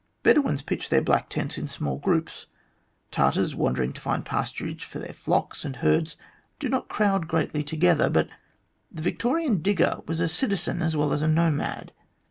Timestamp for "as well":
10.81-11.13